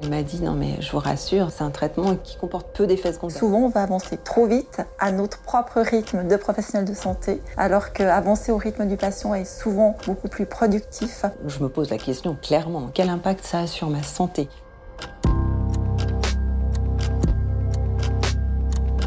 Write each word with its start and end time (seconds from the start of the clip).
Il 0.00 0.10
m'a 0.10 0.22
dit 0.22 0.40
non 0.42 0.52
mais 0.52 0.80
je 0.80 0.92
vous 0.92 1.00
rassure, 1.00 1.50
c'est 1.50 1.64
un 1.64 1.70
traitement 1.70 2.14
qui 2.14 2.36
comporte 2.36 2.68
peu 2.76 2.86
d'effets 2.86 3.12
secondaires. 3.12 3.36
Souvent 3.36 3.58
on 3.58 3.68
va 3.68 3.82
avancer 3.82 4.16
trop 4.16 4.46
vite 4.46 4.80
à 5.00 5.10
notre 5.10 5.40
propre 5.40 5.80
rythme 5.80 6.28
de 6.28 6.36
professionnel 6.36 6.88
de 6.88 6.94
santé, 6.94 7.42
alors 7.56 7.92
qu'avancer 7.92 8.52
au 8.52 8.58
rythme 8.58 8.86
du 8.86 8.96
patient 8.96 9.34
est 9.34 9.44
souvent 9.44 9.96
beaucoup 10.06 10.28
plus 10.28 10.46
productif. 10.46 11.24
Je 11.46 11.62
me 11.62 11.68
pose 11.68 11.90
la 11.90 11.98
question 11.98 12.36
clairement, 12.40 12.90
quel 12.94 13.08
impact 13.08 13.44
ça 13.44 13.60
a 13.60 13.66
sur 13.66 13.90
ma 13.90 14.04
santé? 14.04 14.48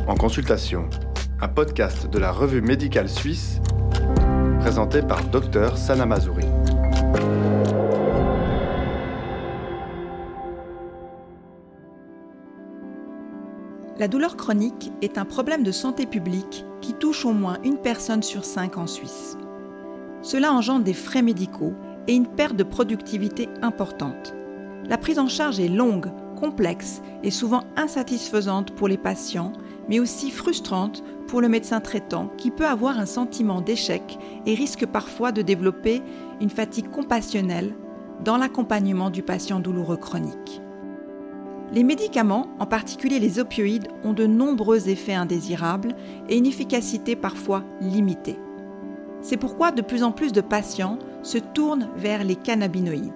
En 0.07 0.15
consultation, 0.15 0.89
un 1.39 1.47
podcast 1.47 2.07
de 2.07 2.19
la 2.19 2.33
revue 2.33 2.61
médicale 2.61 3.07
suisse 3.07 3.61
présenté 4.59 5.01
par 5.01 5.23
Dr 5.23 5.77
Sana 5.77 6.05
Mazouri. 6.05 6.50
La 14.01 14.07
douleur 14.07 14.35
chronique 14.35 14.91
est 15.03 15.19
un 15.19 15.25
problème 15.25 15.61
de 15.61 15.71
santé 15.71 16.07
publique 16.07 16.65
qui 16.81 16.95
touche 16.95 17.23
au 17.23 17.33
moins 17.33 17.59
une 17.63 17.77
personne 17.77 18.23
sur 18.23 18.45
cinq 18.45 18.79
en 18.79 18.87
Suisse. 18.87 19.37
Cela 20.23 20.51
engendre 20.53 20.83
des 20.83 20.95
frais 20.95 21.21
médicaux 21.21 21.73
et 22.07 22.15
une 22.15 22.25
perte 22.25 22.55
de 22.55 22.63
productivité 22.63 23.47
importante. 23.61 24.33
La 24.85 24.97
prise 24.97 25.19
en 25.19 25.27
charge 25.27 25.59
est 25.59 25.67
longue, 25.67 26.11
complexe 26.35 27.03
et 27.21 27.29
souvent 27.29 27.63
insatisfaisante 27.75 28.71
pour 28.71 28.87
les 28.87 28.97
patients, 28.97 29.53
mais 29.87 29.99
aussi 29.99 30.31
frustrante 30.31 31.03
pour 31.27 31.39
le 31.39 31.47
médecin 31.47 31.79
traitant 31.79 32.31
qui 32.37 32.49
peut 32.49 32.65
avoir 32.65 32.97
un 32.97 33.05
sentiment 33.05 33.61
d'échec 33.61 34.17
et 34.47 34.55
risque 34.55 34.87
parfois 34.87 35.31
de 35.31 35.43
développer 35.43 36.01
une 36.41 36.49
fatigue 36.49 36.89
compassionnelle 36.89 37.75
dans 38.23 38.37
l'accompagnement 38.37 39.11
du 39.11 39.21
patient 39.21 39.59
douloureux 39.59 39.97
chronique. 39.97 40.63
Les 41.73 41.83
médicaments, 41.83 42.47
en 42.59 42.65
particulier 42.65 43.19
les 43.19 43.39
opioïdes, 43.39 43.87
ont 44.03 44.11
de 44.11 44.25
nombreux 44.25 44.89
effets 44.89 45.13
indésirables 45.13 45.95
et 46.27 46.37
une 46.37 46.45
efficacité 46.45 47.15
parfois 47.15 47.63
limitée. 47.79 48.37
C'est 49.21 49.37
pourquoi 49.37 49.71
de 49.71 49.81
plus 49.81 50.03
en 50.03 50.11
plus 50.11 50.33
de 50.33 50.41
patients 50.41 50.99
se 51.23 51.37
tournent 51.37 51.87
vers 51.95 52.25
les 52.25 52.35
cannabinoïdes. 52.35 53.13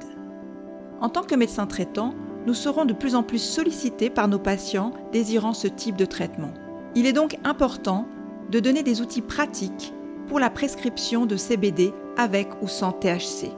En 1.01 1.09
tant 1.09 1.23
que 1.23 1.35
médecin 1.35 1.67
traitant, 1.67 2.13
nous 2.45 2.53
serons 2.53 2.85
de 2.85 2.93
plus 2.93 3.15
en 3.15 3.23
plus 3.23 3.39
sollicités 3.39 4.09
par 4.09 4.29
nos 4.29 4.39
patients 4.39 4.93
désirant 5.11 5.53
ce 5.53 5.67
type 5.67 5.97
de 5.97 6.05
traitement. 6.05 6.53
Il 6.95 7.07
est 7.07 7.13
donc 7.13 7.37
important 7.43 8.07
de 8.51 8.61
donner 8.61 8.83
des 8.83 9.01
outils 9.01 9.21
pratiques 9.21 9.93
pour 10.27 10.39
la 10.39 10.49
prescription 10.49 11.25
de 11.25 11.35
CBD 11.35 11.91
avec 12.17 12.47
ou 12.61 12.67
sans 12.69 12.93
THC. 12.93 13.51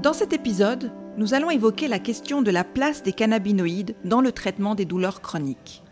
Dans 0.00 0.12
cet 0.12 0.32
épisode, 0.32 0.90
nous 1.18 1.34
allons 1.34 1.50
évoquer 1.50 1.88
la 1.88 1.98
question 1.98 2.42
de 2.42 2.50
la 2.52 2.62
place 2.62 3.02
des 3.02 3.12
cannabinoïdes 3.12 3.96
dans 4.04 4.20
le 4.20 4.30
traitement 4.30 4.76
des 4.76 4.84
douleurs 4.84 5.20
chroniques. 5.20 5.82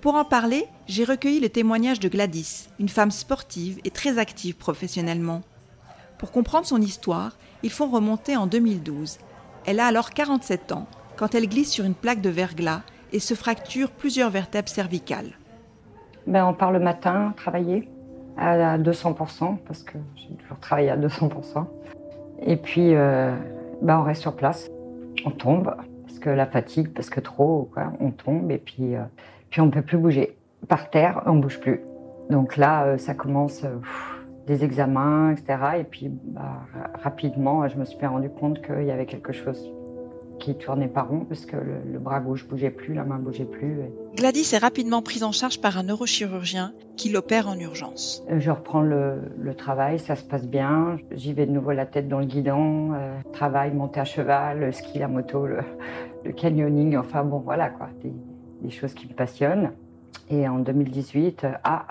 Pour 0.00 0.14
en 0.14 0.24
parler, 0.24 0.66
j'ai 0.86 1.04
recueilli 1.04 1.40
le 1.40 1.50
témoignage 1.50 2.00
de 2.00 2.08
Gladys, 2.08 2.70
une 2.80 2.88
femme 2.88 3.10
sportive 3.10 3.80
et 3.84 3.90
très 3.90 4.18
active 4.18 4.56
professionnellement. 4.56 5.42
Pour 6.18 6.32
comprendre 6.32 6.66
son 6.66 6.80
histoire, 6.80 7.36
il 7.62 7.70
faut 7.70 7.86
remonter 7.86 8.34
en 8.34 8.46
2012. 8.46 9.18
Elle 9.66 9.78
a 9.78 9.86
alors 9.86 10.08
47 10.08 10.72
ans 10.72 10.86
quand 11.16 11.34
elle 11.34 11.46
glisse 11.46 11.70
sur 11.70 11.84
une 11.84 11.94
plaque 11.94 12.22
de 12.22 12.30
verglas 12.30 12.80
et 13.12 13.20
se 13.20 13.34
fracture 13.34 13.90
plusieurs 13.90 14.30
vertèbres 14.30 14.70
cervicales. 14.70 15.32
Ben, 16.26 16.46
on 16.46 16.54
part 16.54 16.72
le 16.72 16.80
matin 16.80 17.34
travailler 17.36 17.90
à 18.38 18.78
200%, 18.78 19.58
parce 19.66 19.82
que 19.82 19.98
j'ai 20.16 20.34
toujours 20.36 20.58
travaillé 20.60 20.88
à 20.88 20.96
200%. 20.96 21.66
Et 22.46 22.56
puis, 22.56 22.94
euh, 22.94 23.36
bah, 23.82 23.98
on 24.00 24.04
reste 24.04 24.22
sur 24.22 24.36
place. 24.36 24.70
On 25.24 25.30
tombe, 25.30 25.74
parce 26.06 26.18
que 26.18 26.30
la 26.30 26.46
fatigue, 26.46 26.92
parce 26.92 27.10
que 27.10 27.20
trop, 27.20 27.68
quoi, 27.72 27.92
on 28.00 28.10
tombe 28.10 28.50
et 28.50 28.58
puis, 28.58 28.96
euh, 28.96 29.02
puis 29.50 29.60
on 29.60 29.66
ne 29.66 29.70
peut 29.70 29.82
plus 29.82 29.98
bouger. 29.98 30.36
Par 30.68 30.90
terre, 30.90 31.22
on 31.26 31.34
ne 31.34 31.42
bouge 31.42 31.60
plus. 31.60 31.80
Donc 32.30 32.56
là, 32.56 32.84
euh, 32.84 32.98
ça 32.98 33.14
commence 33.14 33.64
euh, 33.64 33.76
des 34.46 34.64
examens, 34.64 35.32
etc. 35.32 35.58
Et 35.78 35.84
puis 35.84 36.10
bah, 36.10 36.62
rapidement, 37.02 37.66
je 37.68 37.76
me 37.76 37.84
suis 37.84 38.04
rendu 38.06 38.30
compte 38.30 38.62
qu'il 38.62 38.84
y 38.84 38.90
avait 38.90 39.06
quelque 39.06 39.32
chose 39.32 39.73
qui 40.38 40.54
tournait 40.54 40.88
pas 40.88 41.02
rond 41.02 41.24
parce 41.28 41.46
que 41.46 41.56
le, 41.56 41.98
bras 41.98 42.20
gauche 42.20 42.46
bougeait 42.46 42.70
plus, 42.70 42.94
la 42.94 43.04
main 43.04 43.18
bougeait 43.18 43.44
plus. 43.44 43.80
Gladys 44.14 44.54
est 44.54 44.58
rapidement 44.58 45.02
prise 45.02 45.24
en 45.24 45.32
charge 45.32 45.60
par 45.60 45.78
un 45.78 45.84
neurochirurgien 45.84 46.72
qui 46.96 47.10
l'opère 47.10 47.48
en 47.48 47.58
urgence. 47.58 48.24
Euh, 48.30 48.40
je 48.40 48.50
reprends 48.50 48.82
le, 48.82 49.54
travail, 49.56 49.98
ça 49.98 50.16
se 50.16 50.24
passe 50.24 50.46
bien. 50.46 50.98
J'y 51.12 51.32
vais 51.32 51.46
de 51.46 51.52
nouveau 51.52 51.72
la 51.72 51.86
tête 51.86 52.08
dans 52.08 52.18
le 52.18 52.26
guidon, 52.26 52.92
euh, 52.94 53.18
travail, 53.32 53.72
monter 53.72 54.00
à 54.00 54.04
cheval, 54.04 54.60
le 54.60 54.72
ski, 54.72 54.98
la 54.98 55.08
moto, 55.08 55.46
le, 55.46 55.62
canyoning, 56.32 56.96
enfin 56.96 57.22
bon 57.22 57.38
voilà 57.38 57.68
quoi, 57.68 57.88
des, 58.02 58.70
choses 58.70 58.94
qui 58.94 59.06
me 59.06 59.12
passionnent. 59.12 59.72
Et 60.30 60.48
en 60.48 60.58
2018, 60.58 61.44
euh, 61.44 61.52
ah, 61.64 61.86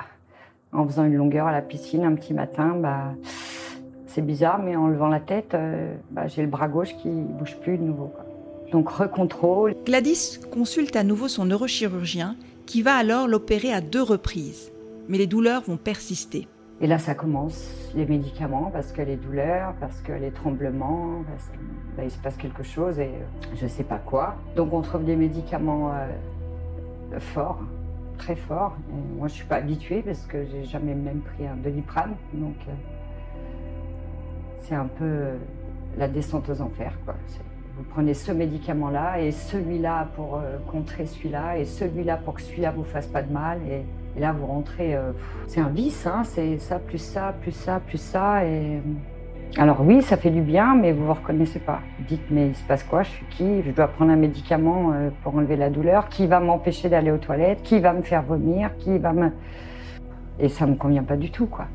en 0.72 0.86
faisant 0.86 1.06
une 1.06 1.16
longueur 1.16 1.48
à 1.48 1.52
la 1.52 1.62
piscine 1.62 2.04
un 2.04 2.16
petit 2.16 2.34
matin, 2.34 2.76
bah, 2.76 3.14
c'est 4.08 4.26
bizarre, 4.26 4.60
mais 4.60 4.76
en 4.76 4.88
levant 4.88 5.08
la 5.08 5.20
tête, 5.20 5.56
bah, 6.12 6.28
j'ai 6.28 6.42
le 6.42 6.48
bras 6.48 6.68
gauche 6.68 6.96
qui 6.98 7.10
bouge 7.10 7.58
plus 7.58 7.78
de 7.78 7.84
nouveau. 7.84 8.12
Donc 8.74 8.90
recontrôle. 8.90 9.76
Gladys 9.86 10.40
consulte 10.52 10.96
à 10.96 11.04
nouveau 11.04 11.28
son 11.28 11.46
neurochirurgien 11.46 12.36
qui 12.66 12.82
va 12.82 12.96
alors 12.96 13.28
l'opérer 13.28 13.72
à 13.72 13.82
deux 13.82 14.02
reprises. 14.02 14.72
Mais 15.08 15.20
les 15.20 15.28
douleurs 15.28 15.62
vont 15.62 15.78
persister. 15.78 16.48
Et 16.82 16.88
là, 16.88 16.98
ça 16.98 17.14
commence, 17.14 17.92
les 17.94 18.08
médicaments, 18.08 18.72
parce 18.74 18.92
que 18.92 19.04
les 19.04 19.16
douleurs, 19.16 19.76
parce 19.80 20.02
que 20.02 20.12
les 20.12 20.32
tremblements, 20.32 21.24
parce 21.28 21.52
ben, 21.96 22.06
il 22.06 22.10
se 22.10 22.18
passe 22.18 22.36
quelque 22.36 22.64
chose 22.64 23.00
et 23.00 23.12
je 23.54 23.66
ne 23.66 23.70
sais 23.70 23.84
pas 23.84 24.00
quoi. 24.00 24.38
Donc 24.56 24.74
on 24.74 24.82
trouve 24.82 25.06
des 25.06 25.16
médicaments 25.16 25.92
euh, 25.94 27.20
forts, 27.20 27.62
très 28.18 28.36
forts. 28.36 28.76
moi, 28.90 29.28
je 29.28 29.34
ne 29.34 29.38
suis 29.38 29.46
pas 29.46 29.58
habituée 29.58 30.02
parce 30.02 30.26
que 30.26 30.46
j'ai 30.46 30.64
jamais 30.64 30.96
même 30.96 31.22
pris 31.22 31.46
un 31.46 31.58
doliprane. 31.58 32.16
Donc 32.34 32.56
euh, 32.68 32.72
c'est 34.64 34.76
un 34.76 34.88
peu 34.88 35.26
la 35.96 36.08
descente 36.08 36.50
aux 36.50 36.60
enfers. 36.60 36.98
Quoi 37.06 37.14
vous 37.76 37.84
prenez 37.84 38.14
ce 38.14 38.32
médicament-là 38.32 39.20
et 39.20 39.32
celui-là 39.32 40.10
pour 40.16 40.36
euh, 40.36 40.58
contrer 40.72 41.06
celui-là 41.08 41.58
et 41.58 41.66
celui-là 41.66 42.18
pour 42.18 42.36
que 42.36 42.42
celui-là 42.42 42.72
vous 42.72 42.84
fasse 42.84 43.08
pas 43.08 43.24
de 43.24 43.34
mal. 43.34 43.60
Et, 43.70 43.84
là, 44.20 44.32
vous 44.32 44.46
rentrez. 44.46 44.96
Euh, 44.96 45.12
c'est 45.48 45.60
un 45.60 45.70
vice, 45.70 46.06
hein, 46.06 46.22
c'est 46.24 46.60
ça, 46.60 46.78
plus 46.78 47.00
ça, 47.00 47.34
plus 47.42 47.52
ça, 47.52 47.80
plus 47.80 47.98
ça. 47.98 48.46
Et... 48.46 48.80
Alors 49.58 49.82
oui, 49.82 50.04
ça 50.04 50.18
fait 50.18 50.30
du 50.30 50.42
bien, 50.42 50.76
mais 50.76 50.92
vous 50.92 51.02
ne 51.02 51.08
vous 51.08 51.14
reconnaissez 51.14 51.60
pas. 51.60 51.80
dites, 52.08 52.30
mais 52.30 52.50
il 52.50 52.56
se 52.56 52.64
passe 52.64 52.84
quoi? 52.84 53.02
Je 53.02 53.10
suis 53.10 53.26
qui? 53.32 53.64
Je 53.64 53.72
dois 53.72 53.88
prendre 53.88 54.12
un 54.12 54.18
médicament 54.18 54.92
euh, 54.94 55.10
pour 55.24 55.36
enlever 55.36 55.56
la 55.56 55.72
douleur 55.72 56.10
Qui 56.10 56.28
va 56.28 56.40
m'empêcher 56.40 56.90
d'aller 56.90 57.10
aux 57.10 57.18
toilettes? 57.18 57.64
Qui 57.64 57.80
va 57.80 57.94
me 57.94 58.04
faire 58.04 58.22
vomir? 58.22 58.70
Qui 58.78 59.00
va 59.00 59.14
me... 59.14 59.32
Et 60.40 60.50
ça 60.50 60.68
ne 60.68 60.72
me 60.72 60.76
convient 60.76 61.04
pas 61.04 61.18
du 61.18 61.32
tout, 61.32 61.48
quoi. 61.48 61.66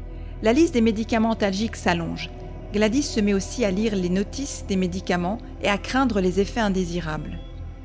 La 0.42 0.52
liste 0.52 0.74
des 0.74 0.80
médicaments 0.80 1.30
antalgiques 1.30 1.74
s'allonge. 1.74 2.30
Gladys 2.72 3.02
se 3.02 3.20
met 3.20 3.32
aussi 3.32 3.64
à 3.64 3.70
lire 3.70 3.96
les 3.96 4.10
notices 4.10 4.66
des 4.68 4.76
médicaments 4.76 5.38
et 5.62 5.68
à 5.68 5.78
craindre 5.78 6.20
les 6.20 6.38
effets 6.38 6.60
indésirables. 6.60 7.38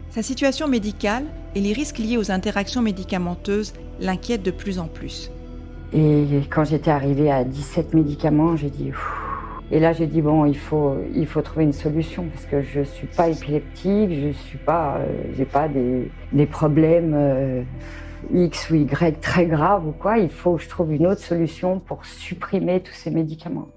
Sa 0.09 0.21
situation 0.21 0.67
médicale 0.67 1.23
et 1.55 1.61
les 1.61 1.71
risques 1.71 1.99
liés 1.99 2.17
aux 2.17 2.31
interactions 2.31 2.81
médicamenteuses 2.81 3.71
l'inquiètent 4.01 4.43
de 4.43 4.51
plus 4.51 4.79
en 4.79 4.87
plus. 4.87 5.31
Et 5.93 6.25
quand 6.49 6.65
j'étais 6.65 6.91
arrivée 6.91 7.31
à 7.31 7.45
17 7.45 7.93
médicaments, 7.93 8.57
j'ai 8.57 8.69
dit... 8.69 8.91
Et 9.71 9.79
là, 9.79 9.93
j'ai 9.93 10.05
dit, 10.05 10.21
bon, 10.21 10.45
il 10.45 10.57
faut, 10.57 10.97
il 11.15 11.25
faut 11.25 11.41
trouver 11.41 11.63
une 11.63 11.73
solution 11.73 12.25
parce 12.31 12.45
que 12.45 12.61
je 12.61 12.81
ne 12.81 12.85
suis 12.85 13.07
pas 13.07 13.29
épileptique, 13.29 14.09
je 14.11 14.33
suis 14.47 14.57
pas, 14.57 14.97
euh, 14.99 15.45
pas 15.45 15.69
des, 15.69 16.11
des 16.33 16.45
problèmes 16.45 17.13
euh, 17.15 17.63
X 18.33 18.69
ou 18.69 18.75
Y 18.75 19.19
très 19.21 19.45
graves 19.45 19.87
ou 19.87 19.91
quoi. 19.91 20.17
Il 20.19 20.29
faut 20.29 20.57
que 20.57 20.63
je 20.63 20.69
trouve 20.69 20.91
une 20.91 21.07
autre 21.07 21.21
solution 21.21 21.79
pour 21.79 22.05
supprimer 22.05 22.81
tous 22.81 22.93
ces 22.93 23.09
médicaments. 23.09 23.69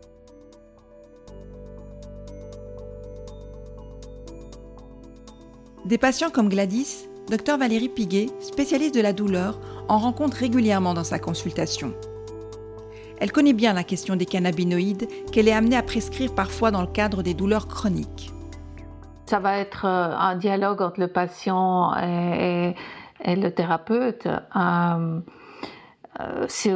Des 5.86 5.98
patients 5.98 6.30
comme 6.30 6.48
Gladys, 6.48 7.06
Dr 7.30 7.58
Valérie 7.58 7.88
Piguet, 7.88 8.26
spécialiste 8.40 8.96
de 8.96 9.00
la 9.00 9.12
douleur, 9.12 9.60
en 9.86 9.98
rencontre 9.98 10.36
régulièrement 10.36 10.94
dans 10.94 11.04
sa 11.04 11.20
consultation. 11.20 11.94
Elle 13.20 13.30
connaît 13.30 13.52
bien 13.52 13.72
la 13.72 13.84
question 13.84 14.16
des 14.16 14.26
cannabinoïdes 14.26 15.06
qu'elle 15.30 15.46
est 15.46 15.52
amenée 15.52 15.76
à 15.76 15.84
prescrire 15.84 16.34
parfois 16.34 16.72
dans 16.72 16.80
le 16.80 16.88
cadre 16.88 17.22
des 17.22 17.34
douleurs 17.34 17.68
chroniques. 17.68 18.32
Ça 19.26 19.38
va 19.38 19.58
être 19.58 19.84
euh, 19.84 20.12
un 20.12 20.34
dialogue 20.34 20.82
entre 20.82 20.98
le 20.98 21.06
patient 21.06 21.94
et, 21.98 22.74
le 23.24 23.48
thérapeute. 23.50 24.26
Euh, 24.26 25.20
c'est 26.48 26.72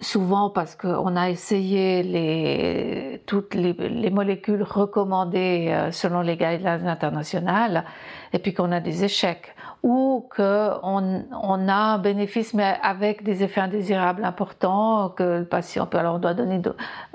souvent 0.00 0.50
parce 0.50 0.74
qu'on 0.76 1.16
a 1.16 1.30
essayé 1.30 2.02
les, 2.02 3.22
toutes 3.26 3.54
les, 3.54 3.72
les 3.72 4.10
molécules 4.10 4.62
recommandées 4.62 5.88
selon 5.90 6.20
les 6.20 6.36
guidelines 6.36 6.86
internationales 6.86 7.84
et 8.32 8.38
puis 8.38 8.54
qu'on 8.54 8.72
a 8.72 8.80
des 8.80 9.04
échecs 9.04 9.54
ou 9.82 10.28
qu'on 10.34 11.24
on 11.32 11.68
a 11.68 11.74
un 11.74 11.98
bénéfice 11.98 12.54
mais 12.54 12.78
avec 12.82 13.24
des 13.24 13.42
effets 13.42 13.60
indésirables 13.60 14.24
importants 14.24 15.10
que 15.10 15.40
le 15.40 15.44
patient 15.44 15.86
peut 15.86 15.98
alors 15.98 16.16
on 16.16 16.18
doit 16.18 16.34
donner 16.34 16.62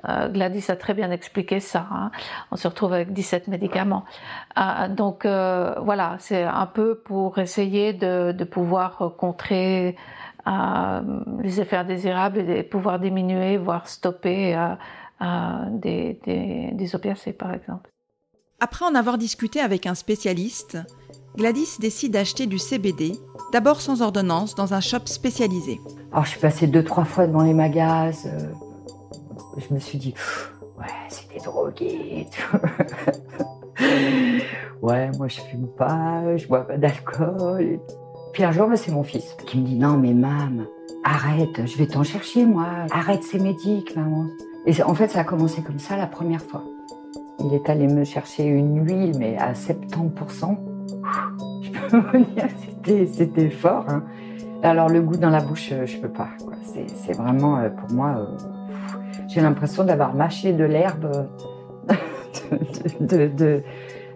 euh, 0.08 0.28
Gladys 0.30 0.66
a 0.70 0.76
très 0.76 0.94
bien 0.94 1.12
expliqué 1.12 1.60
ça 1.62 1.88
hein. 1.90 2.12
on 2.52 2.58
se 2.58 2.68
retrouve 2.68 2.94
avec 2.94 3.14
17 3.14 3.48
médicaments 3.48 4.04
euh, 4.58 4.90
donc 4.90 5.26
euh, 5.26 5.76
voilà 5.80 6.18
c'est 6.20 6.44
un 6.44 6.66
peu 6.66 6.96
pour 6.96 7.40
essayer 7.40 7.94
de 7.94 8.44
pouvoir 8.44 9.14
contrer 9.18 9.96
euh, 10.48 11.02
les 11.42 11.60
effets 11.60 11.78
indésirables 11.78 12.40
et 12.40 12.64
de 12.64 12.68
pouvoir 12.68 13.00
diminuer 13.00 13.58
voire 13.58 13.88
stopper 13.88 14.56
des, 15.72 16.20
des, 16.26 16.70
des 16.74 16.96
opiacés 16.96 17.34
par 17.34 17.54
exemple 17.54 17.90
après 18.60 18.86
en 18.86 18.96
avoir 18.96 19.18
discuté 19.18 19.60
avec 19.60 19.86
un 19.88 19.96
spécialiste 19.96 20.78
Gladys 21.38 21.78
décide 21.80 22.14
d'acheter 22.14 22.48
du 22.48 22.58
CBD, 22.58 23.12
d'abord 23.54 23.80
sans 23.80 24.02
ordonnance, 24.02 24.56
dans 24.56 24.74
un 24.74 24.82
shop 24.82 25.06
spécialisé. 25.06 25.80
Alors 26.12 26.26
je 26.26 26.32
suis 26.32 26.40
passée 26.40 26.66
deux, 26.66 26.84
trois 26.84 27.06
fois 27.06 27.28
devant 27.28 27.44
les 27.44 27.54
magasins. 27.54 28.30
Euh, 28.30 28.52
je 29.58 29.72
me 29.72 29.80
suis 29.80 30.00
dit, 30.00 30.16
ouais, 30.80 30.86
c'est 31.10 31.32
des 31.32 31.40
drogués. 31.40 32.26
ouais, 34.82 35.12
moi 35.16 35.28
je 35.28 35.40
fume 35.42 35.68
pas, 35.78 36.36
je 36.38 36.48
bois 36.48 36.66
pas 36.66 36.78
d'alcool. 36.78 37.80
Puis 38.38 38.44
un 38.44 38.52
jour, 38.52 38.70
c'est 38.76 38.92
mon 38.92 39.02
fils 39.02 39.36
qui 39.48 39.58
me 39.58 39.66
dit, 39.66 39.80
non 39.80 39.98
mais 39.98 40.14
maman, 40.14 40.66
arrête, 41.04 41.66
je 41.66 41.76
vais 41.76 41.88
t'en 41.88 42.04
chercher 42.04 42.46
moi. 42.46 42.68
Arrête 42.92 43.24
ces 43.24 43.40
médics, 43.40 43.96
maman. 43.96 44.28
Et 44.68 44.84
en 44.84 44.94
fait, 44.94 45.08
ça 45.08 45.22
a 45.22 45.24
commencé 45.24 45.64
comme 45.64 45.80
ça 45.80 45.98
la 45.98 46.06
première 46.06 46.44
fois. 46.44 46.64
Il 47.40 47.52
est 47.56 47.68
allé 47.68 47.88
me 47.88 48.04
chercher 48.04 48.46
une 48.46 48.88
huile, 48.88 49.14
mais 49.18 49.38
à 49.40 49.54
70% 49.54 50.56
je 51.64 51.72
peux 51.72 51.98
vous 51.98 52.26
dire, 52.36 53.08
c'était, 53.12 53.50
fort. 53.50 53.86
Hein. 53.90 54.04
Alors 54.62 54.88
le 54.88 55.02
goût 55.02 55.18
dans 55.18 55.32
la 55.32 55.42
bouche, 55.42 55.70
euh, 55.72 55.88
je 55.88 55.98
peux 55.98 56.12
pas. 56.12 56.30
C'est, 56.64 57.14
vraiment 57.14 57.58
euh, 57.58 57.70
pour 57.72 57.90
moi, 57.90 58.18
euh, 58.20 58.38
j'ai 59.28 59.42
l'impression 59.42 59.84
d'avoir 59.84 60.14
mâché 60.14 60.54
de 60.54 60.64
l'herbe 60.64 61.28
de, 63.02 63.30
de, 63.36 63.64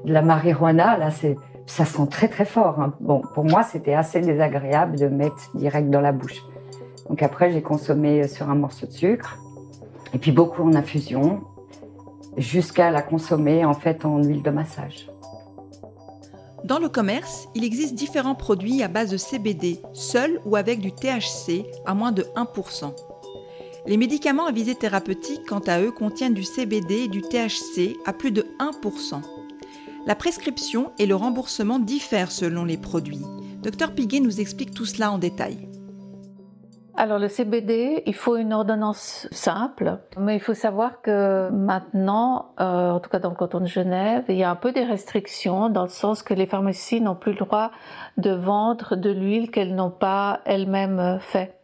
la 0.05 0.21
marijuana. 0.21 0.99
Là, 0.99 1.09
c'est, 1.09 1.37
ça 1.65 1.85
sent 1.85 2.07
très 2.09 2.27
très 2.27 2.45
fort. 2.45 2.79
Hein. 2.79 2.93
Bon, 2.99 3.21
pour 3.33 3.45
moi, 3.45 3.63
c'était 3.63 3.93
assez 3.93 4.21
désagréable 4.21 4.97
de 4.97 5.07
mettre 5.07 5.49
direct 5.55 5.89
dans 5.89 6.01
la 6.01 6.11
bouche. 6.11 6.41
Donc 7.09 7.23
après, 7.23 7.51
j'ai 7.51 7.61
consommé 7.61 8.27
sur 8.27 8.49
un 8.49 8.55
morceau 8.55 8.87
de 8.87 8.91
sucre 8.91 9.37
et 10.13 10.17
puis 10.17 10.31
beaucoup 10.31 10.63
en 10.63 10.73
infusion 10.73 11.41
jusqu'à 12.37 12.91
la 12.91 13.01
consommer 13.01 13.65
en 13.65 13.73
fait 13.73 14.05
en 14.05 14.21
huile 14.23 14.43
de 14.43 14.49
massage. 14.49 15.07
Dans 16.63 16.79
le 16.79 16.89
commerce, 16.89 17.47
il 17.55 17.63
existe 17.63 17.95
différents 17.95 18.35
produits 18.35 18.83
à 18.83 18.87
base 18.87 19.09
de 19.09 19.17
CBD, 19.17 19.81
seuls 19.93 20.39
ou 20.45 20.55
avec 20.55 20.79
du 20.79 20.91
THC 20.91 21.65
à 21.85 21.93
moins 21.95 22.11
de 22.11 22.23
1%. 22.35 22.93
Les 23.87 23.97
médicaments 23.97 24.45
à 24.45 24.51
visée 24.51 24.75
thérapeutique, 24.75 25.41
quant 25.47 25.63
à 25.65 25.81
eux, 25.81 25.91
contiennent 25.91 26.35
du 26.35 26.43
CBD 26.43 27.05
et 27.05 27.07
du 27.07 27.21
THC 27.23 27.97
à 28.05 28.13
plus 28.13 28.31
de 28.31 28.45
1%. 28.59 29.21
La 30.07 30.15
prescription 30.15 30.91
et 30.97 31.05
le 31.05 31.15
remboursement 31.15 31.77
diffèrent 31.77 32.31
selon 32.31 32.65
les 32.65 32.77
produits. 32.77 33.21
Dr 33.61 33.91
Piguet 33.93 34.19
nous 34.19 34.41
explique 34.41 34.73
tout 34.73 34.85
cela 34.85 35.11
en 35.11 35.19
détail. 35.19 35.69
Alors 36.95 37.19
le 37.19 37.27
CBD, 37.27 38.01
il 38.07 38.15
faut 38.15 38.35
une 38.35 38.51
ordonnance 38.51 39.27
simple, 39.31 39.99
mais 40.17 40.35
il 40.35 40.39
faut 40.39 40.55
savoir 40.55 41.01
que 41.01 41.49
maintenant, 41.49 42.53
euh, 42.59 42.91
en 42.91 42.99
tout 42.99 43.09
cas 43.11 43.19
dans 43.19 43.29
le 43.29 43.35
canton 43.35 43.59
de 43.59 43.65
Genève, 43.65 44.25
il 44.27 44.35
y 44.35 44.43
a 44.43 44.49
un 44.49 44.55
peu 44.55 44.71
des 44.71 44.83
restrictions 44.83 45.69
dans 45.69 45.83
le 45.83 45.89
sens 45.89 46.23
que 46.23 46.33
les 46.33 46.47
pharmacies 46.47 46.99
n'ont 46.99 47.15
plus 47.15 47.33
le 47.33 47.39
droit 47.39 47.71
de 48.17 48.31
vendre 48.31 48.95
de 48.95 49.09
l'huile 49.11 49.51
qu'elles 49.51 49.75
n'ont 49.75 49.91
pas 49.91 50.41
elles-mêmes 50.45 51.19
fait. 51.21 51.59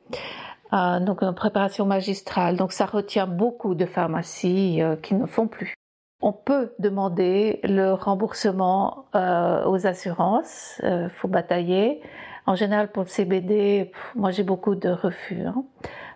Euh, 0.74 1.00
donc 1.00 1.24
une 1.24 1.34
préparation 1.34 1.86
magistrale. 1.86 2.56
Donc 2.56 2.72
ça 2.72 2.86
retient 2.86 3.28
beaucoup 3.28 3.74
de 3.74 3.86
pharmacies 3.86 4.82
euh, 4.82 4.96
qui 4.96 5.16
ne 5.16 5.26
font 5.26 5.48
plus. 5.48 5.77
On 6.22 6.34
peut 6.34 6.74
demander 6.80 7.60
le 7.64 7.94
remboursement 7.94 9.06
euh, 9.16 9.66
aux 9.66 9.86
assurances, 9.86 10.82
il 10.84 11.10
faut 11.14 11.28
batailler. 11.28 12.02
En 12.48 12.56
général, 12.56 12.92
pour 12.92 13.04
le 13.04 13.10
CBD, 13.10 13.92
moi 14.16 14.32
j'ai 14.32 14.44
beaucoup 14.44 14.76
de 14.76 14.90
refus. 14.90 15.42
Hein. 15.46 15.64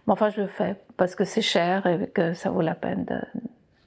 Mais 0.07 0.13
enfin, 0.13 0.29
je 0.29 0.41
le 0.41 0.47
fais 0.47 0.77
parce 0.97 1.15
que 1.15 1.25
c'est 1.25 1.41
cher 1.41 1.85
et 1.85 2.07
que 2.07 2.33
ça 2.33 2.49
vaut 2.49 2.61
la 2.61 2.75
peine 2.75 3.05
de... 3.05 3.17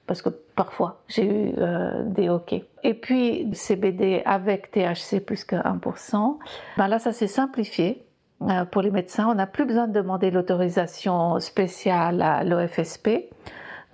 Parce 0.06 0.20
que 0.20 0.28
parfois, 0.28 1.02
j'ai 1.08 1.24
eu 1.24 1.54
euh, 1.58 2.02
des 2.04 2.28
OK. 2.28 2.54
Et 2.82 2.94
puis, 2.94 3.48
CBD 3.54 4.22
avec 4.26 4.70
THC 4.70 5.20
plus 5.24 5.44
que 5.44 5.56
1%, 5.56 6.36
ben 6.76 6.88
là, 6.88 6.98
ça 6.98 7.12
s'est 7.12 7.26
simplifié. 7.26 8.04
Euh, 8.42 8.66
pour 8.66 8.82
les 8.82 8.90
médecins, 8.90 9.26
on 9.30 9.34
n'a 9.34 9.46
plus 9.46 9.64
besoin 9.64 9.88
de 9.88 9.92
demander 9.94 10.30
l'autorisation 10.30 11.40
spéciale 11.40 12.20
à 12.20 12.44
l'OFSP. 12.44 13.30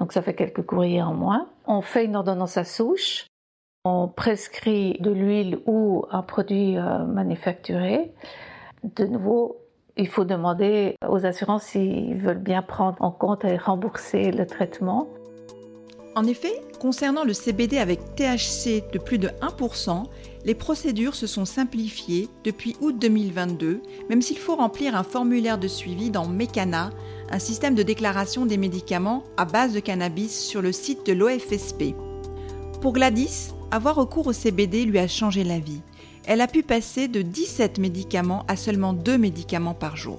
Donc, 0.01 0.13
ça 0.13 0.23
fait 0.23 0.35
quelques 0.35 0.63
courriers 0.63 1.03
en 1.03 1.15
moins. 1.15 1.49
On 1.67 1.83
fait 1.83 2.05
une 2.07 2.17
ordonnance 2.17 2.57
à 2.57 2.65
souche 2.65 3.27
on 3.85 4.09
prescrit 4.09 4.99
de 5.01 5.11
l'huile 5.11 5.61
ou 5.67 6.05
un 6.11 6.23
produit 6.23 6.77
euh, 6.77 7.05
manufacturé, 7.05 8.13
de 8.85 9.05
nouveau, 9.05 9.57
il 9.97 10.09
faut 10.09 10.25
demander 10.25 10.97
aux 11.09 11.25
assurances 11.27 11.65
s'ils 11.65 12.19
veulent 12.19 12.39
bien 12.39 12.63
prendre 12.63 12.97
en 13.01 13.11
compte 13.11 13.45
et 13.45 13.57
rembourser 13.57 14.33
le 14.33 14.47
traitement. 14.47 15.09
En 16.15 16.25
effet, 16.25 16.53
concernant 16.81 17.25
le 17.25 17.33
CBD 17.33 17.79
avec 17.79 18.01
THC 18.17 18.91
de 18.93 18.99
plus 18.99 19.19
de 19.19 19.29
1%, 19.29 20.05
les 20.45 20.55
procédures 20.55 21.15
se 21.15 21.27
sont 21.27 21.45
simplifiées 21.45 22.29
depuis 22.45 22.77
août 22.81 22.97
2022, 22.99 23.83
même 24.09 24.23
s'il 24.23 24.39
faut 24.39 24.57
remplir 24.57 24.97
un 24.97 25.03
formulaire 25.03 25.59
de 25.59 25.69
suivi 25.69 26.11
dans 26.11 26.27
Mecana, 26.27 26.91
un 27.31 27.39
système 27.39 27.75
de 27.75 27.83
déclaration 27.83 28.47
des 28.47 28.57
médicaments 28.57 29.25
à 29.37 29.45
base 29.45 29.75
de 29.75 29.81
cannabis 29.81 30.41
sur 30.41 30.63
le 30.63 30.73
site 30.73 31.07
de 31.07 31.13
l'OFSP. 31.13 31.95
Pour 32.81 32.93
Gladys, 32.93 33.53
avoir 33.71 33.97
recours 33.97 34.27
au 34.27 34.33
CBD 34.33 34.85
lui 34.85 34.99
a 34.99 35.07
changé 35.07 35.45
la 35.45 35.59
vie. 35.59 35.83
Elle 36.27 36.41
a 36.41 36.47
pu 36.47 36.63
passer 36.63 37.09
de 37.09 37.23
17 37.23 37.79
médicaments 37.79 38.45
à 38.49 38.57
seulement 38.57 38.93
2 38.93 39.19
médicaments 39.19 39.75
par 39.75 39.97
jour. 39.97 40.19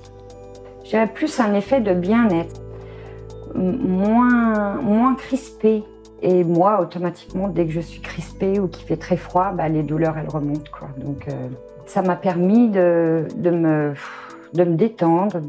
J'ai 0.83 1.05
plus 1.07 1.39
un 1.39 1.53
effet 1.53 1.81
de 1.81 1.93
bien-être, 1.93 2.61
moins, 3.55 4.75
moins 4.81 5.15
crispé. 5.15 5.83
Et 6.21 6.43
moi, 6.43 6.81
automatiquement, 6.81 7.47
dès 7.47 7.65
que 7.65 7.71
je 7.71 7.79
suis 7.79 8.01
crispée 8.01 8.59
ou 8.59 8.67
qu'il 8.67 8.85
fait 8.85 8.97
très 8.97 9.17
froid, 9.17 9.51
bah, 9.51 9.69
les 9.69 9.83
douleurs, 9.83 10.17
elles 10.17 10.29
remontent. 10.29 10.71
Donc, 10.97 11.27
euh, 11.27 11.31
ça 11.87 12.01
m'a 12.01 12.15
permis 12.15 12.69
de, 12.69 13.25
de, 13.35 13.49
me, 13.49 13.93
de 14.53 14.63
me 14.63 14.75
détendre, 14.75 15.39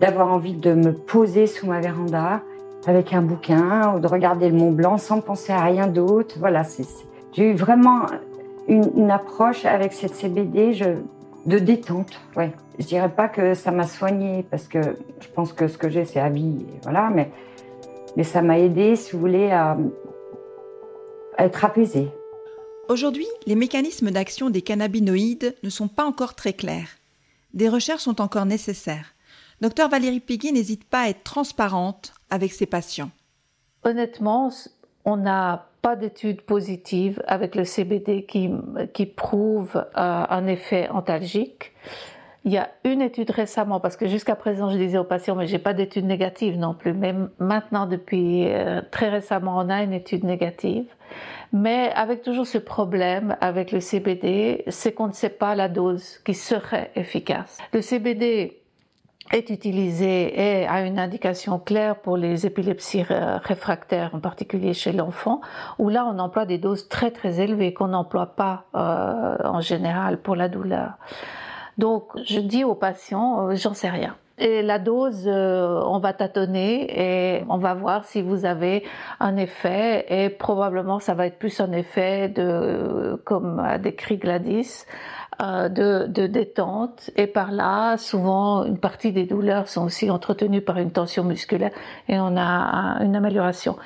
d'avoir 0.00 0.28
de, 0.28 0.32
envie 0.32 0.54
de 0.54 0.74
me 0.74 0.92
poser 0.92 1.46
sous 1.46 1.66
ma 1.66 1.80
véranda, 1.80 2.40
avec 2.86 3.12
un 3.12 3.22
bouquin 3.22 3.94
ou 3.94 3.98
de 4.00 4.06
regarder 4.06 4.48
le 4.48 4.56
Mont 4.56 4.70
Blanc 4.70 4.98
sans 4.98 5.20
penser 5.20 5.52
à 5.52 5.62
rien 5.62 5.86
d'autre. 5.86 6.36
Voilà, 6.38 6.62
j'ai 7.32 7.50
eu 7.50 7.54
vraiment 7.54 8.02
une, 8.68 9.10
approche 9.10 9.64
avec 9.64 9.92
cette 9.92 10.14
CBD 10.14 10.78
de 11.46 11.58
détente. 11.58 12.20
Ouais. 12.36 12.52
Je 12.78 12.86
dirais 12.86 13.08
pas 13.08 13.28
que 13.28 13.54
ça 13.54 13.70
m'a 13.70 13.86
soigné 13.86 14.44
parce 14.50 14.68
que 14.68 14.80
je 15.20 15.28
pense 15.34 15.52
que 15.52 15.68
ce 15.68 15.78
que 15.78 15.88
j'ai 15.88 16.04
c'est 16.04 16.20
à 16.20 16.28
vie, 16.28 16.66
voilà, 16.82 17.10
mais, 17.14 17.30
mais 18.16 18.24
ça 18.24 18.42
m'a 18.42 18.58
aidé, 18.58 18.96
si 18.96 19.12
vous 19.12 19.20
voulez, 19.20 19.50
à, 19.50 19.76
à 21.36 21.44
être 21.44 21.64
apaisée. 21.64 22.08
Aujourd'hui, 22.88 23.26
les 23.46 23.54
mécanismes 23.54 24.10
d'action 24.10 24.50
des 24.50 24.62
cannabinoïdes 24.62 25.54
ne 25.62 25.70
sont 25.70 25.88
pas 25.88 26.04
encore 26.04 26.34
très 26.34 26.52
clairs. 26.52 26.88
Des 27.54 27.68
recherches 27.68 28.02
sont 28.02 28.20
encore 28.20 28.46
nécessaires. 28.46 29.14
Docteur 29.60 29.88
Valérie 29.88 30.20
Piguet 30.20 30.52
n'hésite 30.52 30.84
pas 30.84 31.02
à 31.02 31.08
être 31.08 31.22
transparente 31.22 32.12
avec 32.28 32.52
ses 32.52 32.66
patients. 32.66 33.10
Honnêtement, 33.84 34.50
on 35.04 35.16
n'a 35.16 35.68
pas 35.80 35.96
d'études 35.96 36.42
positives 36.42 37.22
avec 37.26 37.54
le 37.54 37.64
CBD 37.64 38.24
qui, 38.24 38.50
qui 38.92 39.06
prouvent 39.06 39.76
euh, 39.76 39.84
un 39.94 40.46
effet 40.46 40.88
antalgique. 40.88 41.72
Il 42.46 42.52
y 42.52 42.58
a 42.58 42.68
une 42.84 43.00
étude 43.00 43.30
récemment, 43.30 43.80
parce 43.80 43.96
que 43.96 44.06
jusqu'à 44.06 44.36
présent 44.36 44.68
je 44.68 44.76
disais 44.76 44.98
aux 44.98 45.04
patients, 45.04 45.34
mais 45.34 45.46
j'ai 45.46 45.58
pas 45.58 45.72
d'études 45.72 46.04
négatives 46.04 46.58
non 46.58 46.74
plus. 46.74 46.92
Mais 46.92 47.14
maintenant, 47.38 47.86
depuis 47.86 48.52
euh, 48.52 48.82
très 48.90 49.08
récemment, 49.08 49.56
on 49.56 49.70
a 49.70 49.82
une 49.82 49.94
étude 49.94 50.24
négative. 50.24 50.84
Mais 51.54 51.90
avec 51.94 52.20
toujours 52.20 52.46
ce 52.46 52.58
problème 52.58 53.36
avec 53.40 53.72
le 53.72 53.80
CBD, 53.80 54.64
c'est 54.68 54.92
qu'on 54.92 55.06
ne 55.06 55.12
sait 55.12 55.30
pas 55.30 55.54
la 55.54 55.68
dose 55.68 56.18
qui 56.18 56.34
serait 56.34 56.90
efficace. 56.96 57.58
Le 57.72 57.80
CBD 57.80 58.60
est 59.32 59.48
utilisé 59.48 60.38
et 60.38 60.66
a 60.66 60.82
une 60.82 60.98
indication 60.98 61.58
claire 61.58 61.96
pour 61.96 62.18
les 62.18 62.44
épilepsies 62.44 63.04
réfractaires, 63.04 64.10
en 64.14 64.20
particulier 64.20 64.74
chez 64.74 64.92
l'enfant, 64.92 65.40
où 65.78 65.88
là 65.88 66.04
on 66.04 66.18
emploie 66.18 66.44
des 66.44 66.58
doses 66.58 66.88
très 66.88 67.10
très 67.10 67.40
élevées 67.40 67.72
qu'on 67.72 67.88
n'emploie 67.88 68.34
pas 68.36 68.64
euh, 68.74 69.36
en 69.48 69.62
général 69.62 70.18
pour 70.18 70.36
la 70.36 70.48
douleur. 70.48 70.98
Donc 71.78 72.10
je 72.24 72.40
dis 72.40 72.64
aux 72.64 72.74
patients, 72.74 73.48
euh, 73.48 73.54
j'en 73.54 73.74
sais 73.74 73.90
rien. 73.90 74.16
Et 74.38 74.62
la 74.62 74.80
dose, 74.80 75.28
euh, 75.28 75.80
on 75.86 76.00
va 76.00 76.12
tâtonner 76.12 76.88
et 76.90 77.44
on 77.48 77.56
va 77.56 77.74
voir 77.74 78.04
si 78.04 78.20
vous 78.20 78.44
avez 78.44 78.82
un 79.20 79.36
effet. 79.36 80.06
Et 80.08 80.28
probablement, 80.28 80.98
ça 80.98 81.14
va 81.14 81.26
être 81.26 81.38
plus 81.38 81.60
un 81.60 81.70
effet 81.70 82.28
de, 82.28 83.20
comme 83.24 83.60
a 83.60 83.78
décrit 83.78 84.16
Gladys, 84.16 84.86
euh, 85.40 85.68
de, 85.68 86.06
de, 86.08 86.26
détente. 86.26 87.10
Et 87.14 87.28
par 87.28 87.52
là, 87.52 87.96
souvent, 87.96 88.64
une 88.64 88.78
partie 88.78 89.12
des 89.12 89.24
douleurs 89.24 89.68
sont 89.68 89.84
aussi 89.84 90.10
entretenues 90.10 90.62
par 90.62 90.78
une 90.78 90.90
tension 90.90 91.22
musculaire 91.22 91.72
et 92.08 92.18
on 92.18 92.36
a 92.36 93.04
une 93.04 93.14
amélioration. 93.14 93.76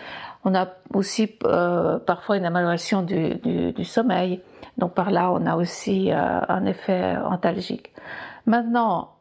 On 0.48 0.54
a 0.54 0.68
aussi 0.94 1.36
euh, 1.44 1.98
parfois 1.98 2.38
une 2.38 2.46
amélioration 2.46 3.02
du, 3.02 3.84
sommeil. 3.84 4.40
Donc 4.78 4.94
par 4.94 5.10
là, 5.10 5.30
on 5.30 5.44
a 5.44 5.56
aussi 5.56 6.10
un 6.12 6.64
effet 6.64 7.16
antalgique. 7.22 7.92
Maintenant, 8.46 9.18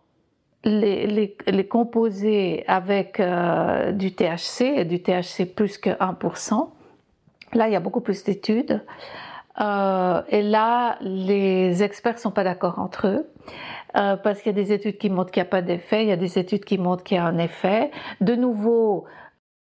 les, 0.64 1.68
composés 1.70 2.64
avec 2.68 3.20
euh, 3.20 3.92
du 3.92 4.14
THC 4.14 4.86
du 4.86 5.02
THC 5.02 5.46
plus 5.54 5.78
que 5.78 5.90
1%. 5.90 6.70
Là, 7.54 7.68
il 7.68 7.74
y 7.74 7.76
a 7.76 7.80
beaucoup 7.80 8.02
plus 8.02 8.24
d'études. 8.24 8.84
Euh, 9.60 10.22
et 10.30 10.42
là, 10.42 10.98
les 11.02 11.82
experts 11.84 12.20
sont 12.20 12.32
pas 12.32 12.44
d'accord 12.44 12.80
entre 12.80 13.08
eux. 13.08 13.30
Euh, 13.96 14.18
parce 14.18 14.42
qu'il 14.42 14.56
y 14.56 14.60
a 14.60 14.64
des 14.64 14.74
études 14.74 14.98
qui 14.98 15.10
montrent 15.10 15.32
qu'il 15.32 15.42
n'y 15.42 15.48
a 15.48 15.50
pas 15.50 15.62
d'effet, 15.62 16.04
il 16.04 16.10
y 16.10 16.12
a 16.12 16.18
des 16.18 16.38
études 16.38 16.66
qui 16.66 16.78
montrent 16.78 17.04
qu'il 17.04 17.18
y 17.18 17.20
a 17.20 17.26
un 17.26 17.38
effet. 17.38 17.90
De 18.20 18.36
nouveau, 18.36 19.06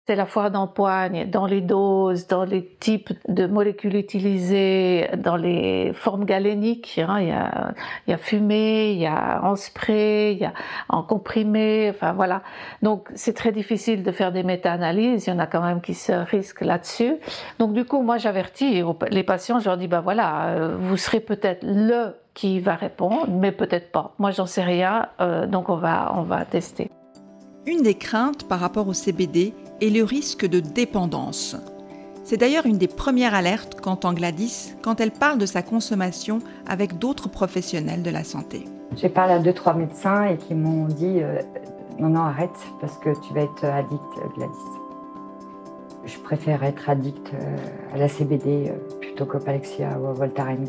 c'est 0.07 0.15
la 0.15 0.27
foire 0.27 0.53
d'empoigne 0.53 1.29
dans 1.29 1.47
les 1.47 1.61
doses, 1.61 2.29
dans 2.29 2.45
les 2.45 2.65
types 2.65 3.13
de 3.27 3.47
molécules 3.47 3.97
utilisées, 3.97 5.09
dans 5.17 5.35
les 5.35 5.93
formes 5.95 6.25
galéniques. 6.25 7.01
Hein, 7.05 7.21
il, 7.21 7.29
y 7.29 7.33
a, 7.33 7.75
il 8.07 8.13
y 8.13 8.15
a 8.15 8.19
fumé, 8.19 8.93
il 8.93 8.99
y 8.99 9.07
a 9.07 9.41
en 9.43 9.57
spray, 9.57 10.35
il 10.35 10.39
y 10.39 10.45
a 10.45 10.53
en 10.89 11.03
comprimé. 11.03 11.91
Enfin 11.91 12.13
voilà. 12.13 12.43
Donc 12.83 13.09
c'est 13.17 13.35
très 13.35 13.51
difficile 13.51 14.05
de 14.05 14.13
faire 14.13 14.31
des 14.31 14.45
méta-analyses. 14.45 15.27
Il 15.27 15.31
y 15.31 15.33
en 15.33 15.41
a 15.41 15.49
quand 15.49 15.63
même 15.63 15.81
qui 15.81 15.95
se 15.95 16.13
risquent 16.13 16.61
là-dessus. 16.61 17.17
Donc 17.59 17.73
du 17.73 17.85
coup, 17.85 18.01
moi 18.01 18.17
j'avertis 18.17 18.85
les 19.11 19.23
patients. 19.25 19.59
Je 19.59 19.65
leur 19.65 19.77
dis 19.77 19.89
ben 19.89 20.03
voilà, 20.03 20.51
euh, 20.51 20.77
vous 20.79 20.97
serez 20.97 21.19
peut-être 21.19 21.65
le 21.65 22.15
qui 22.33 22.61
va 22.61 22.77
répondre, 22.77 23.27
mais 23.29 23.51
peut-être 23.51 23.91
pas. 23.91 24.15
Moi 24.21 24.31
j'en 24.31 24.47
sais 24.47 24.63
rien. 24.63 25.09
Euh, 25.21 25.47
donc 25.47 25.69
on 25.69 25.77
va 25.77 26.13
on 26.15 26.23
va 26.23 26.45
tester. 26.45 26.93
Une 27.67 27.83
des 27.83 27.95
craintes 27.95 28.47
par 28.47 28.61
rapport 28.61 28.87
au 28.87 28.93
CBD 28.93 29.53
est 29.81 29.91
le 29.91 30.05
risque 30.05 30.47
de 30.47 30.61
dépendance. 30.61 31.57
C'est 32.25 32.37
d'ailleurs 32.37 32.67
une 32.67 32.79
des 32.79 32.89
premières 32.89 33.35
alertes 33.35 33.81
qu'entend 33.81 34.13
Gladys 34.13 34.75
quand 34.83 35.01
elle 35.01 35.13
parle 35.13 35.39
de 35.39 35.47
sa 35.47 35.63
consommation 35.63 36.41
avec 36.67 36.99
d'autres 36.99 37.29
professionnels 37.29 38.03
de 38.03 38.11
la 38.11 38.25
santé. 38.25 38.65
J'ai 38.97 39.09
parlé 39.09 39.35
à 39.35 39.39
deux, 39.39 39.53
trois 39.53 39.75
médecins 39.75 40.25
et 40.25 40.37
qui 40.37 40.55
m'ont 40.55 40.87
dit 40.87 41.21
euh, 41.21 41.41
non, 41.99 42.09
non, 42.09 42.21
arrête 42.21 42.51
parce 42.81 42.97
que 42.99 43.11
tu 43.27 43.35
vas 43.35 43.43
être 43.43 43.65
addict, 43.65 44.03
Gladys. 44.37 44.53
Je 46.05 46.19
préfère 46.19 46.63
être 46.65 46.89
addict 46.89 47.33
euh, 47.35 47.57
à 47.95 47.99
la 47.99 48.09
CBD 48.09 48.71
euh, 48.71 48.99
plutôt 49.01 49.27
qu'au 49.27 49.39
Palexia 49.39 49.99
ou 49.99 50.09
au 50.09 50.15
Voltaren. 50.15 50.69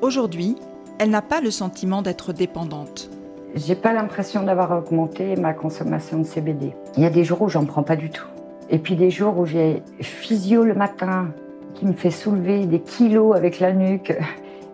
Aujourd'hui, 0.00 0.56
elle 0.98 1.10
n'a 1.10 1.22
pas 1.22 1.40
le 1.40 1.50
sentiment 1.50 2.02
d'être 2.02 2.32
dépendante. 2.32 3.10
J'ai 3.54 3.74
pas 3.74 3.92
l'impression 3.92 4.42
d'avoir 4.42 4.72
augmenté 4.72 5.36
ma 5.36 5.52
consommation 5.52 6.18
de 6.18 6.24
CBD. 6.24 6.74
Il 6.96 7.02
y 7.02 7.06
a 7.06 7.10
des 7.10 7.22
jours 7.22 7.42
où 7.42 7.48
j'en 7.50 7.66
prends 7.66 7.82
pas 7.82 7.96
du 7.96 8.08
tout. 8.08 8.26
Et 8.70 8.78
puis 8.78 8.96
des 8.96 9.10
jours 9.10 9.38
où 9.38 9.44
j'ai 9.44 9.82
physio 10.00 10.64
le 10.64 10.74
matin 10.74 11.28
qui 11.74 11.84
me 11.84 11.92
fait 11.92 12.10
soulever 12.10 12.64
des 12.64 12.80
kilos 12.80 13.36
avec 13.36 13.60
la 13.60 13.72
nuque 13.72 14.16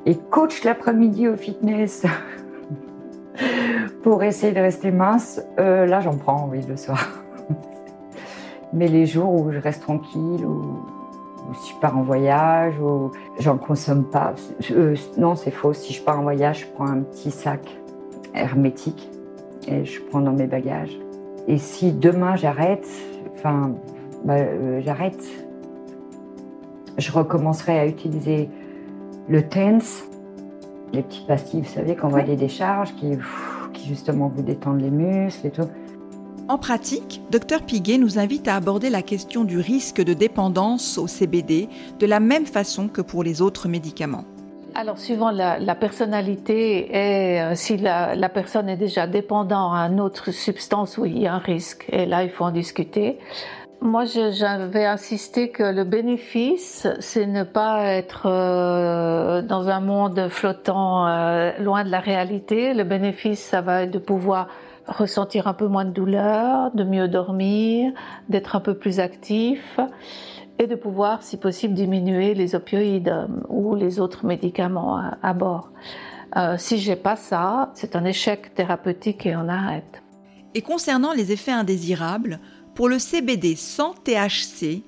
et 0.07 0.15
coach 0.15 0.63
l'après-midi 0.63 1.27
au 1.27 1.37
fitness 1.37 2.07
pour 4.05 4.23
essayer 4.23 4.53
de 4.53 4.61
rester 4.61 4.93
mince, 4.93 5.43
euh, 5.59 5.85
là 5.85 6.01
j'en 6.01 6.17
prends, 6.17 6.49
oui, 6.49 6.61
le 6.69 6.77
soir. 6.77 7.05
Mais 8.73 8.87
les 8.87 9.07
jours 9.07 9.33
où 9.33 9.51
je 9.51 9.59
reste 9.59 9.83
tranquille, 9.83 10.47
ou, 10.47 10.87
si 11.65 11.73
je 11.73 11.81
pars 11.81 11.99
en 11.99 12.03
voyage, 12.03 12.79
ou 12.79 13.11
j'en 13.41 13.59
consomme 13.59 14.05
pas. 14.05 14.35
Euh, 14.71 14.95
non, 15.17 15.35
c'est 15.35 15.51
faux. 15.51 15.73
Si 15.73 15.95
je 15.95 16.03
pars 16.03 16.21
en 16.21 16.23
voyage, 16.23 16.61
je 16.61 16.67
prends 16.75 16.87
un 16.87 17.01
petit 17.01 17.33
sac 17.33 17.61
hermétique 18.35 19.11
et 19.67 19.85
je 19.85 20.01
prends 20.03 20.21
dans 20.21 20.33
mes 20.33 20.47
bagages. 20.47 20.97
Et 21.47 21.59
si 21.59 21.93
demain 21.93 22.37
j'arrête, 22.37 22.87
enfin, 23.35 23.73
bah, 24.25 24.35
euh, 24.35 24.81
j'arrête, 24.83 25.23
je 26.99 27.13
recommencerai 27.13 27.79
à 27.79 27.87
utiliser 27.87 28.49
le 29.29 29.43
TENS, 29.43 30.05
les 30.93 31.03
petites 31.03 31.27
pastilles, 31.27 31.63
vous 31.63 31.73
savez, 31.73 31.95
qu'on 31.97 32.09
voit 32.09 32.23
des 32.23 32.37
décharges 32.37 32.95
qui, 32.97 33.13
qui 33.73 33.87
justement 33.87 34.33
vous 34.35 34.43
détendent 34.43 34.81
les 34.81 34.91
muscles 34.91 35.47
et 35.47 35.51
tout. 35.51 35.69
En 36.49 36.57
pratique, 36.57 37.21
Dr 37.31 37.63
Piguet 37.67 37.99
nous 37.99 38.19
invite 38.19 38.49
à 38.49 38.57
aborder 38.57 38.89
la 38.89 39.03
question 39.03 39.45
du 39.45 39.59
risque 39.59 40.03
de 40.03 40.15
dépendance 40.15 40.97
au 40.97 41.07
CBD 41.07 41.69
de 41.99 42.07
la 42.07 42.21
même 42.21 42.47
façon 42.47 42.89
que 42.89 43.03
pour 43.03 43.23
les 43.23 43.43
autres 43.43 43.69
médicaments. 43.69 44.25
Alors, 44.81 44.97
suivant 44.97 45.33
la, 45.33 45.75
personnalité 45.75 46.87
et 46.95 47.43
euh, 47.43 47.57
si 47.57 47.79
la, 47.79 48.29
personne 48.29 48.69
est 48.69 48.77
déjà 48.77 49.09
dépendante 49.09 49.73
à 49.75 49.81
une 49.89 50.01
autre 50.01 50.31
substance, 50.31 50.99
oui, 50.99 51.15
il 51.17 51.23
y 51.23 51.27
a 51.27 51.35
un 51.35 51.39
risque. 51.39 51.87
Et 51.91 52.07
là, 52.07 52.23
il 52.23 52.31
faut 52.31 52.45
en 52.45 52.53
discuter. 52.53 53.19
Moi, 53.81 54.05
j'avais 54.05 54.87
insisté 54.87 55.51
que 55.51 55.65
le 55.65 55.83
bénéfice, 55.83 56.87
c'est 57.01 57.27
ne 57.27 57.43
pas 57.43 57.87
être 57.87 58.27
euh, 58.27 59.43
dans 59.43 59.69
un 59.69 59.81
monde 59.81 60.29
flottant 60.29 61.09
euh, 61.09 61.51
loin 61.59 61.83
de 61.83 61.91
la 61.91 61.99
réalité. 61.99 62.73
Le 62.73 62.85
bénéfice, 62.85 63.41
ça 63.41 63.63
va 63.63 63.83
être 63.83 63.91
de 63.91 63.99
pouvoir 63.99 64.47
ressentir 64.87 65.49
un 65.49 65.55
peu 65.55 65.67
moins 65.67 65.87
de 65.87 65.91
douleur, 65.91 66.71
de 66.73 66.85
mieux 66.85 67.09
dormir, 67.09 67.93
d'être 68.29 68.55
un 68.55 68.61
peu 68.61 68.75
plus 68.75 69.01
actif 69.01 69.81
et 70.59 70.67
de 70.67 70.75
pouvoir, 70.75 71.23
si 71.23 71.37
possible, 71.37 71.75
diminuer 71.75 72.35
les 72.35 72.55
opioïdes 72.55 73.09
euh, 73.09 73.27
ou 73.49 73.75
les 73.75 74.01
autres 74.01 74.27
médicaments 74.27 75.01
à, 75.23 75.33
bord. 75.33 75.71
Euh, 76.37 76.57
si 76.59 76.79
j'ai 76.79 76.97
pas 76.97 77.17
ça, 77.17 77.71
c'est 77.75 77.97
un 77.97 78.05
échec 78.05 78.55
thérapeutique 78.55 79.25
et 79.27 79.37
on 79.37 79.49
arrête. 79.49 80.03
Et 80.55 80.63
concernant 80.63 81.13
les 81.13 81.33
effets 81.33 81.53
indésirables, 81.53 82.41
pour 82.75 82.89
le 82.89 82.99
CBD 82.99 83.57
sans 83.57 83.95
THC, 83.95 84.83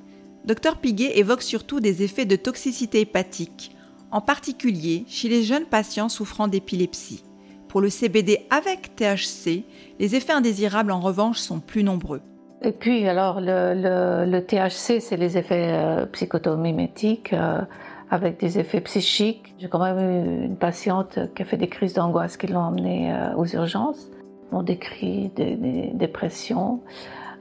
Dr 0.44 0.76
Piguet 0.80 1.18
évoque 1.18 1.42
surtout 1.42 1.80
des 1.80 2.02
effets 2.02 2.24
de 2.24 2.36
toxicité 2.36 3.00
hépatique, 3.00 3.76
en 4.10 4.20
particulier 4.20 5.04
chez 5.06 5.28
les 5.28 5.42
jeunes 5.42 5.66
patients 5.66 6.08
souffrant 6.08 6.48
d'épilepsie. 6.48 7.24
Pour 7.68 7.80
le 7.80 7.90
CBD 7.90 8.46
avec 8.50 8.96
THC, 8.96 9.64
les 9.98 10.16
effets 10.16 10.32
indésirables 10.32 10.90
en 10.90 11.00
revanche 11.00 11.38
sont 11.38 11.60
plus 11.60 11.84
nombreux. 11.84 12.20
Et 12.62 12.72
puis, 12.72 13.08
alors, 13.08 13.40
le, 13.40 14.40
THC, 14.40 15.00
c'est 15.00 15.16
les 15.16 15.38
effets 15.38 15.70
euh, 15.72 16.06
psychotomimétiques 16.06 17.32
euh, 17.32 17.62
avec 18.10 18.38
des 18.38 18.58
effets 18.58 18.82
psychiques. 18.82 19.54
J'ai 19.58 19.68
quand 19.68 19.82
même 19.82 19.98
eu 19.98 20.44
une 20.44 20.56
patiente 20.56 21.18
qui 21.34 21.42
a 21.42 21.44
fait 21.46 21.56
des 21.56 21.68
crises 21.68 21.94
d'angoisse 21.94 22.36
qui 22.36 22.48
l'ont 22.48 22.60
emmenée 22.60 23.12
euh, 23.12 23.34
aux 23.36 23.46
urgences. 23.46 24.10
On 24.52 24.62
décrit 24.62 25.30
des, 25.36 25.56
dépressions. 25.94 26.80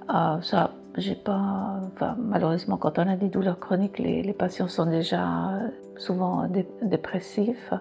Ça, 0.07 0.71
j'ai 0.95 1.15
pas. 1.15 1.79
Malheureusement, 2.19 2.77
quand 2.77 2.99
on 2.99 3.07
a 3.07 3.15
des 3.15 3.29
douleurs 3.29 3.59
chroniques, 3.59 3.97
les, 3.97 4.33
patients 4.33 4.67
sont 4.67 4.85
déjà 4.85 5.27
souvent 5.97 6.47
dépressifs. 6.83 7.73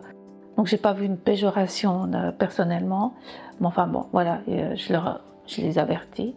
Donc, 0.57 0.67
j'ai 0.67 0.79
pas 0.79 0.95
vu 0.95 1.05
une 1.05 1.19
péjoration 1.19 2.11
personnellement. 2.39 3.13
Mais 3.61 3.67
enfin, 3.67 3.87
bon, 3.87 4.07
voilà, 4.13 4.41
je 4.47 5.61
les 5.61 5.79
avertis. 5.79 6.35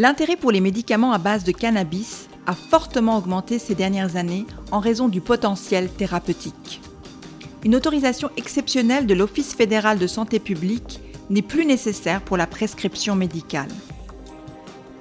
L'intérêt 0.00 0.36
pour 0.36 0.50
les 0.50 0.62
médicaments 0.62 1.12
à 1.12 1.18
base 1.18 1.44
de 1.44 1.52
cannabis 1.52 2.30
a 2.46 2.54
fortement 2.54 3.18
augmenté 3.18 3.58
ces 3.58 3.74
dernières 3.74 4.16
années 4.16 4.46
en 4.72 4.78
raison 4.78 5.08
du 5.08 5.20
potentiel 5.20 5.90
thérapeutique. 5.90 6.80
Une 7.64 7.76
autorisation 7.76 8.30
exceptionnelle 8.38 9.04
de 9.04 9.12
l'Office 9.12 9.54
fédéral 9.54 9.98
de 9.98 10.06
santé 10.06 10.38
publique 10.38 11.00
n'est 11.28 11.42
plus 11.42 11.66
nécessaire 11.66 12.22
pour 12.22 12.38
la 12.38 12.46
prescription 12.46 13.14
médicale. 13.14 13.68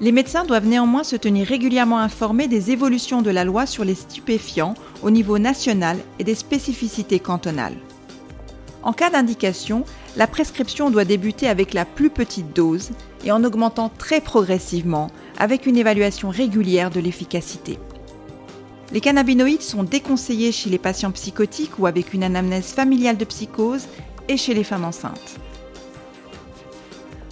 Les 0.01 0.11
médecins 0.11 0.43
doivent 0.43 0.67
néanmoins 0.67 1.05
se 1.05 1.15
tenir 1.15 1.47
régulièrement 1.47 1.99
informés 1.99 2.49
des 2.49 2.71
évolutions 2.71 3.21
de 3.21 3.31
la 3.31 3.45
loi 3.45 3.65
sur 3.65 3.85
les 3.85 3.95
stupéfiants 3.95 4.73
au 5.01 5.11
niveau 5.11 5.39
national 5.39 5.97
et 6.19 6.25
des 6.25 6.35
spécificités 6.35 7.21
cantonales. 7.21 7.77
En 8.83 8.91
cas 8.91 9.09
d'indication, 9.09 9.85
la 10.17 10.27
prescription 10.27 10.89
doit 10.89 11.05
débuter 11.05 11.47
avec 11.47 11.73
la 11.73 11.85
plus 11.85 12.09
petite 12.09 12.53
dose 12.53 12.91
et 13.23 13.31
en 13.31 13.43
augmentant 13.43 13.91
très 13.97 14.21
progressivement 14.21 15.09
avec 15.38 15.65
une 15.65 15.77
évaluation 15.77 16.29
régulière 16.29 16.89
de 16.89 16.99
l'efficacité. 16.99 17.77
Les 18.91 19.01
cannabinoïdes 19.01 19.61
sont 19.61 19.83
déconseillés 19.83 20.51
chez 20.51 20.69
les 20.69 20.79
patients 20.79 21.11
psychotiques 21.11 21.77
ou 21.77 21.85
avec 21.85 22.13
une 22.13 22.23
anamnèse 22.23 22.73
familiale 22.73 23.17
de 23.17 23.25
psychose 23.25 23.88
et 24.27 24.38
chez 24.38 24.53
les 24.53 24.63
femmes 24.63 24.85
enceintes. 24.85 25.39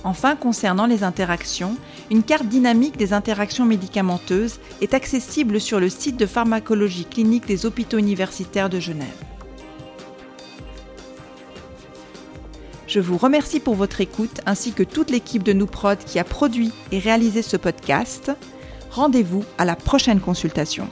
Enfin, 0.03 0.35
concernant 0.35 0.85
les 0.85 1.03
interactions, 1.03 1.75
une 2.11 2.23
carte 2.23 2.45
dynamique 2.45 2.95
des 2.97 3.11
interactions 3.11 3.65
médicamenteuses 3.65 4.59
est 4.81 4.93
accessible 4.93 5.59
sur 5.59 5.79
le 5.79 5.89
site 5.89 6.17
de 6.17 6.25
pharmacologie 6.25 7.05
clinique 7.05 7.45
des 7.45 7.65
hôpitaux 7.65 7.97
universitaires 7.97 8.69
de 8.69 8.79
Genève. 8.79 9.07
Je 12.87 13.01
vous 13.01 13.17
remercie 13.17 13.59
pour 13.59 13.75
votre 13.75 13.99
écoute 13.99 14.39
ainsi 14.45 14.71
que 14.71 14.83
toute 14.83 15.09
l'équipe 15.09 15.43
de 15.43 15.51
Nouprod 15.51 15.99
qui 15.99 16.19
a 16.19 16.23
produit 16.23 16.71
et 16.93 16.99
réalisé 16.99 17.41
ce 17.41 17.57
podcast. 17.57 18.31
Rendez-vous 18.91 19.43
à 19.57 19.65
la 19.65 19.75
prochaine 19.75 20.21
consultation. 20.21 20.87